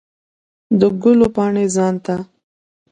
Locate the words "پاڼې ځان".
1.35-1.95